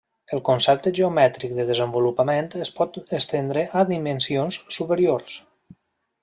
El 0.35 0.39
concepte 0.45 0.93
geomètric 0.99 1.53
de 1.57 1.65
desenvolupament 1.67 2.49
es 2.67 2.71
pot 2.79 2.97
estendre 3.19 3.67
a 3.83 3.85
dimensions 3.93 4.59
superiors. 4.79 5.39